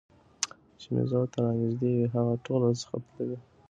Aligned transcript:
چي 0.79 0.87
مي 0.93 1.03
زړه 1.11 1.25
ته 1.31 1.37
رانیژدې 1.45 1.89
وي 1.95 2.05
هغه 2.13 2.33
ټول 2.45 2.59
راڅخه 2.65 2.97
تللي 3.11 3.37